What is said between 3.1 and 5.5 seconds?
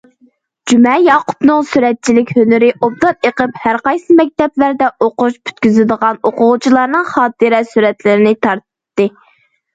ئېقىپ، ھەرقايسى مەكتەپلەردە ئوقۇش